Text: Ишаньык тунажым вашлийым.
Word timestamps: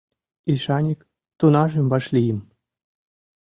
Ишаньык 0.51 1.01
тунажым 1.39 1.85
вашлийым. 1.91 2.39